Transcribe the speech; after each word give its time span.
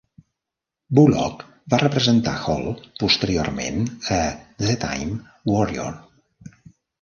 Bulloch 0.99 1.43
va 1.73 1.79
representar 1.83 2.33
Hal 2.53 2.65
posteriorment 3.03 3.85
a 4.17 4.19
"The 4.65 4.79
Time 4.87 5.21
Warrior". 5.53 5.93